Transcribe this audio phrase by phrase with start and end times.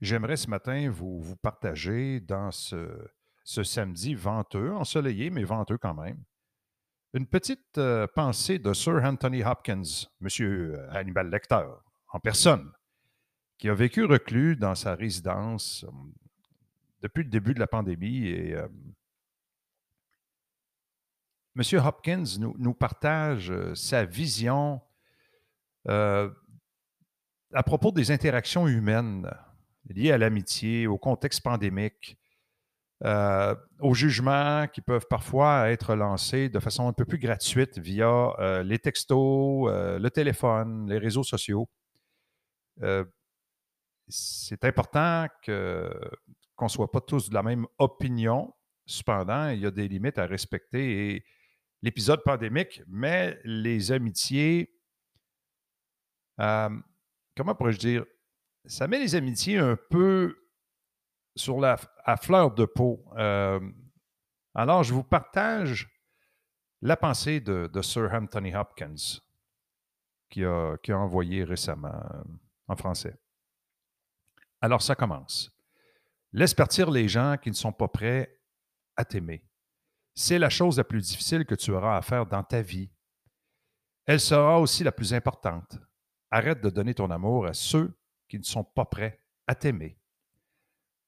[0.00, 2.88] J'aimerais ce matin vous, vous partager dans ce,
[3.44, 6.22] ce samedi venteux, ensoleillé, mais venteux quand même,
[7.12, 11.66] une petite euh, pensée de Sir Anthony Hopkins, Monsieur Hannibal Lecter,
[12.12, 12.72] en personne,
[13.58, 15.90] qui a vécu reclus dans sa résidence euh,
[17.02, 18.26] depuis le début de la pandémie.
[18.28, 18.68] Et euh,
[21.54, 24.80] Monsieur Hopkins nous, nous partage euh, sa vision
[25.88, 26.30] euh,
[27.52, 29.30] à propos des interactions humaines
[29.88, 32.18] liées à l'amitié, au contexte pandémique,
[33.02, 38.34] euh, aux jugements qui peuvent parfois être lancés de façon un peu plus gratuite via
[38.38, 41.68] euh, les textos, euh, le téléphone, les réseaux sociaux.
[44.08, 48.52] C'est important qu'on ne soit pas tous de la même opinion.
[48.86, 51.24] Cependant, il y a des limites à respecter et
[51.82, 54.74] l'épisode pandémique met les amitiés,
[56.38, 58.04] comment pourrais-je dire,
[58.66, 60.36] ça met les amitiés un peu
[61.36, 63.04] sur la à fleur de peau.
[63.16, 63.60] Euh,
[64.54, 65.88] alors, je vous partage
[66.82, 69.20] la pensée de, Sir Anthony Hopkins,
[70.28, 72.22] qui a, qui a envoyé récemment euh,
[72.68, 73.16] en français.
[74.60, 75.50] Alors, ça commence.
[76.32, 78.38] Laisse partir les gens qui ne sont pas prêts
[78.96, 79.44] à t'aimer.
[80.14, 82.90] C'est la chose la plus difficile que tu auras à faire dans ta vie.
[84.06, 85.78] Elle sera aussi la plus importante.
[86.30, 87.99] Arrête de donner ton amour à ceux
[88.30, 89.98] qui ne sont pas prêts à t'aimer.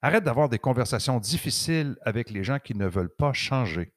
[0.00, 3.92] Arrête d'avoir des conversations difficiles avec les gens qui ne veulent pas changer.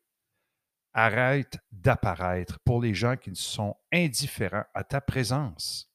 [0.94, 5.94] Arrête d'apparaître pour les gens qui sont indifférents à ta présence.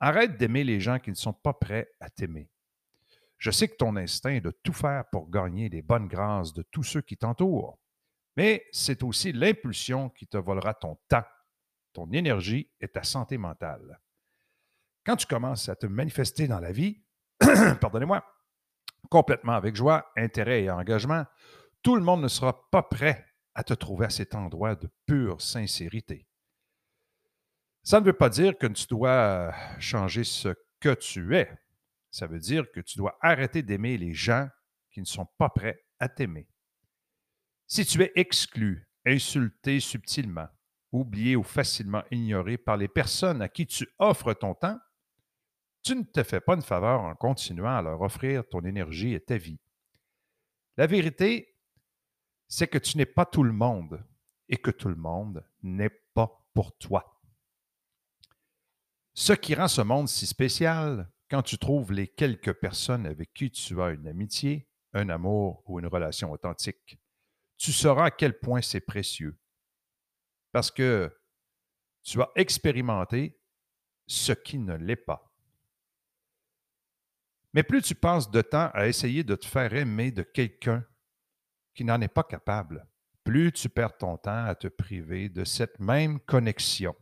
[0.00, 2.50] Arrête d'aimer les gens qui ne sont pas prêts à t'aimer.
[3.36, 6.62] Je sais que ton instinct est de tout faire pour gagner les bonnes grâces de
[6.62, 7.78] tous ceux qui t'entourent,
[8.36, 11.26] mais c'est aussi l'impulsion qui te volera ton temps,
[11.92, 14.00] ton énergie et ta santé mentale.
[15.08, 17.02] Quand tu commences à te manifester dans la vie,
[17.80, 18.22] pardonnez-moi,
[19.08, 21.24] complètement avec joie, intérêt et engagement,
[21.82, 25.40] tout le monde ne sera pas prêt à te trouver à cet endroit de pure
[25.40, 26.28] sincérité.
[27.82, 31.58] Ça ne veut pas dire que tu dois changer ce que tu es.
[32.10, 34.46] Ça veut dire que tu dois arrêter d'aimer les gens
[34.90, 36.50] qui ne sont pas prêts à t'aimer.
[37.66, 40.48] Si tu es exclu, insulté subtilement,
[40.92, 44.78] oublié ou facilement ignoré par les personnes à qui tu offres ton temps,
[45.88, 49.20] tu ne te fais pas une faveur en continuant à leur offrir ton énergie et
[49.20, 49.58] ta vie.
[50.76, 51.56] La vérité,
[52.46, 54.04] c'est que tu n'es pas tout le monde
[54.50, 57.18] et que tout le monde n'est pas pour toi.
[59.14, 63.50] Ce qui rend ce monde si spécial, quand tu trouves les quelques personnes avec qui
[63.50, 66.98] tu as une amitié, un amour ou une relation authentique,
[67.56, 69.38] tu sauras à quel point c'est précieux.
[70.52, 71.18] Parce que
[72.02, 73.40] tu as expérimenté
[74.06, 75.27] ce qui ne l'est pas.
[77.54, 80.84] Mais plus tu passes de temps à essayer de te faire aimer de quelqu'un
[81.74, 82.86] qui n'en est pas capable,
[83.24, 86.94] plus tu perds ton temps à te priver de cette même connexion.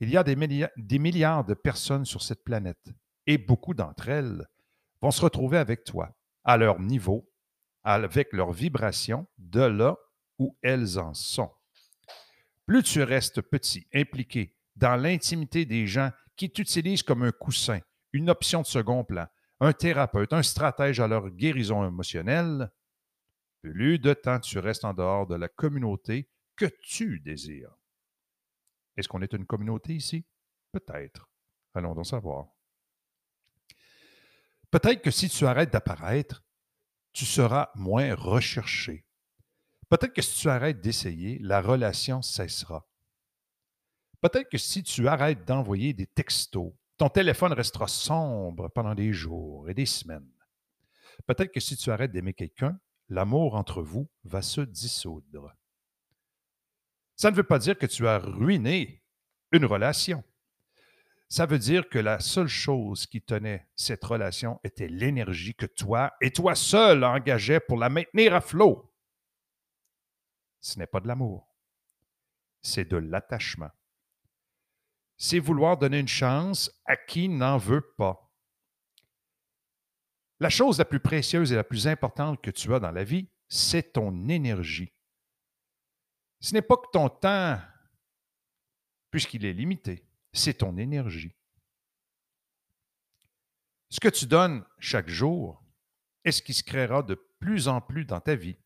[0.00, 2.90] Il y a des, milliards, des milliards de personnes sur cette planète
[3.26, 4.46] et beaucoup d'entre elles
[5.02, 7.30] vont se retrouver avec toi, à leur niveau,
[7.84, 9.96] avec leur vibration, de là
[10.38, 11.50] où elles en sont.
[12.66, 17.80] Plus tu restes petit, impliqué dans l'intimité des gens qui t'utilisent comme un coussin,
[18.12, 19.26] une option de second plan,
[19.60, 22.70] un thérapeute, un stratège à leur guérison émotionnelle,
[23.62, 27.76] plus de temps tu restes en dehors de la communauté que tu désires.
[28.96, 30.26] Est-ce qu'on est une communauté ici?
[30.72, 31.28] Peut-être.
[31.74, 32.48] Allons donc savoir.
[34.70, 36.44] Peut-être que si tu arrêtes d'apparaître,
[37.12, 39.04] tu seras moins recherché.
[39.88, 42.86] Peut-être que si tu arrêtes d'essayer, la relation cessera.
[44.20, 49.70] Peut-être que si tu arrêtes d'envoyer des textos, ton téléphone restera sombre pendant des jours
[49.70, 50.30] et des semaines.
[51.26, 52.78] Peut-être que si tu arrêtes d'aimer quelqu'un,
[53.08, 55.56] l'amour entre vous va se dissoudre.
[57.16, 59.02] Ça ne veut pas dire que tu as ruiné
[59.50, 60.22] une relation.
[61.30, 66.12] Ça veut dire que la seule chose qui tenait cette relation était l'énergie que toi
[66.20, 68.92] et toi seul engageais pour la maintenir à flot.
[70.60, 71.56] Ce n'est pas de l'amour,
[72.60, 73.70] c'est de l'attachement
[75.22, 78.32] c'est vouloir donner une chance à qui n'en veut pas.
[80.40, 83.28] La chose la plus précieuse et la plus importante que tu as dans la vie,
[83.46, 84.94] c'est ton énergie.
[86.40, 87.60] Ce n'est pas que ton temps,
[89.10, 91.36] puisqu'il est limité, c'est ton énergie.
[93.90, 95.62] Ce que tu donnes chaque jour
[96.24, 98.56] est ce qui se créera de plus en plus dans ta vie.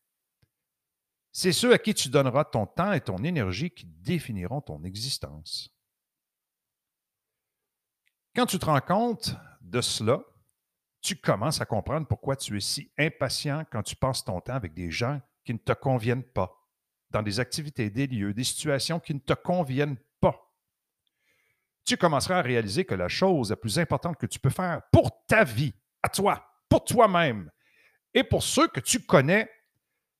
[1.33, 5.74] C'est ceux à qui tu donneras ton temps et ton énergie qui définiront ton existence.
[8.35, 10.19] Quand tu te rends compte de cela,
[11.01, 14.73] tu commences à comprendre pourquoi tu es si impatient quand tu passes ton temps avec
[14.73, 16.51] des gens qui ne te conviennent pas,
[17.11, 20.53] dans des activités, des lieux, des situations qui ne te conviennent pas.
[21.85, 25.25] Tu commenceras à réaliser que la chose la plus importante que tu peux faire pour
[25.27, 25.73] ta vie,
[26.03, 27.49] à toi, pour toi-même
[28.13, 29.49] et pour ceux que tu connais,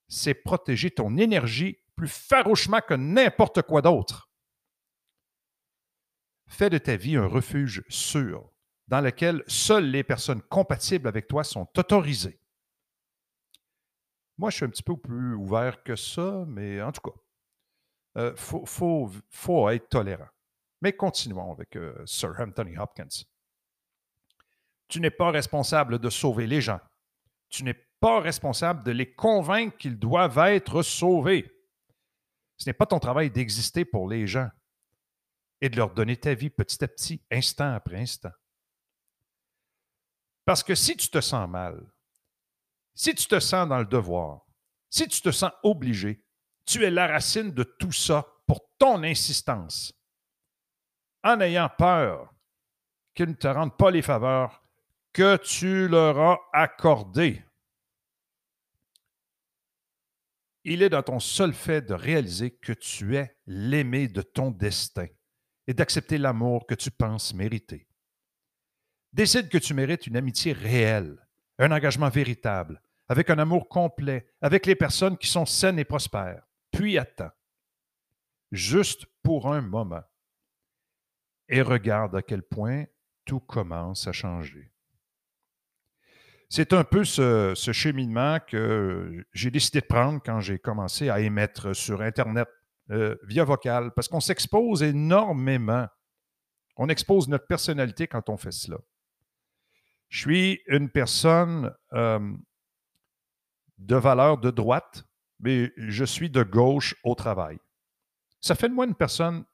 [0.07, 4.24] c'est protéger ton énergie plus farouchement que n'importe quoi d'autre.
[6.55, 8.49] Fais de ta vie un refuge sûr
[8.87, 12.39] dans lequel seules les personnes compatibles avec toi sont autorisées.
[14.37, 17.17] Moi, je suis un petit peu plus ouvert que ça, mais en tout cas,
[18.15, 20.29] il euh, faut, être tolérant.
[20.81, 23.25] Mais continuons avec euh, Sir Anthony Hopkins.
[24.87, 26.79] Tu n'es pas responsable de sauver les gens.
[27.49, 31.51] Tu n'es pas responsable de les convaincre qu'ils doivent être sauvés.
[32.55, 34.49] Ce n'est pas ton travail d'exister pour les gens
[35.61, 38.31] et de leur donner ta vie petit à petit, instant après instant.
[40.45, 41.91] Parce que si tu te sens mal,
[42.93, 44.45] si tu te sens dans le devoir,
[44.89, 46.23] si tu te sens obligé,
[46.65, 49.93] tu es la racine de tout ça pour ton insistance.
[51.23, 52.33] En ayant peur
[53.15, 54.63] qu'ils ne te rendent pas les faveurs
[55.11, 57.43] que tu leur as accordées.
[60.63, 65.07] Il est dans ton seul fait de réaliser que tu es l'aimé de ton destin
[65.67, 67.87] et d'accepter l'amour que tu penses mériter.
[69.13, 71.17] Décide que tu mérites une amitié réelle,
[71.57, 76.43] un engagement véritable, avec un amour complet, avec les personnes qui sont saines et prospères.
[76.71, 77.31] Puis attends,
[78.51, 80.03] juste pour un moment,
[81.47, 82.85] et regarde à quel point
[83.25, 84.71] tout commence à changer.
[86.49, 91.75] C'est un peu ce, cheminement que j'ai décidé de prendre quand j'ai commencé à émettre
[91.75, 92.47] sur Internet
[92.91, 95.87] euh, via vocal, parce qu'on s'expose énormément.
[96.77, 98.77] On expose notre personnalité quand on fait cela.
[100.09, 102.31] Je suis une personne euh,
[103.77, 105.03] de valeur de droite,
[105.39, 107.57] mais je suis de gauche au travail.
[108.39, 109.45] Ça fait de moi une personne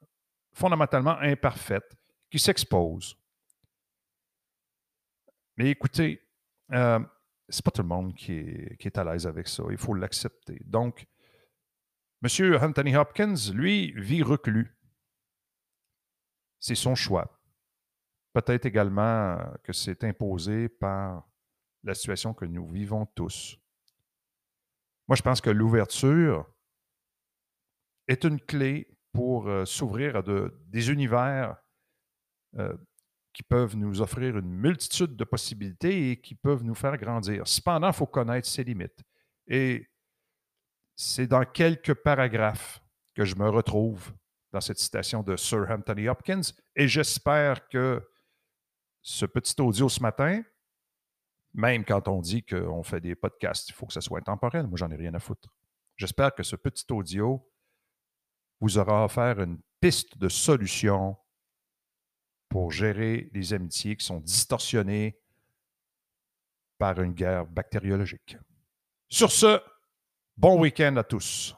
[0.52, 1.96] fondamentalement imparfaite
[2.30, 3.16] qui s'expose.
[5.56, 6.22] Mais écoutez,
[6.74, 7.00] euh,
[7.48, 9.64] c'est pas tout le monde qui est à l'aise avec ça.
[9.70, 10.62] Il faut l'accepter.
[10.66, 11.08] Donc,
[12.24, 12.58] M.
[12.62, 14.78] Anthony Hopkins, lui, vit reclus.
[16.60, 17.40] C'est son choix.
[18.34, 21.28] Peut-être également que c'est imposé par
[21.84, 23.58] la situation que nous vivons tous.
[25.08, 26.50] Moi, je pense que l'ouverture
[28.08, 31.58] est une clé pour euh, s'ouvrir à des univers
[32.58, 32.78] euh,
[33.34, 37.48] qui peuvent nous offrir une multitude de possibilités et qui peuvent nous faire grandir.
[37.48, 39.04] Cependant, il faut connaître ses limites.
[39.48, 39.91] Et
[41.02, 42.80] c'est dans quelques paragraphes
[43.16, 44.14] que je me retrouve
[44.52, 46.42] dans cette citation de Sir Anthony Hopkins
[46.76, 48.08] et j'espère que
[49.02, 50.44] ce petit audio ce matin,
[51.56, 54.68] même quand on dit qu'on fait des podcasts, il faut que ça soit intemporel.
[54.68, 55.50] Moi, j'en ai rien à foutre.
[55.98, 57.52] J'espère que ce petit audio
[58.60, 61.18] vous aura offert une piste de solution
[62.48, 65.20] pour gérer les amitiés qui sont distorsionnées
[66.78, 68.38] par une guerre bactériologique.
[69.10, 69.60] Sur ce,
[70.42, 71.56] bon week-end à tous.